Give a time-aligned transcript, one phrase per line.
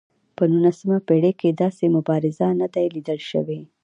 [0.37, 3.61] په نولسمه پېړۍ کې داسې مبارز نه دی لیدل شوی.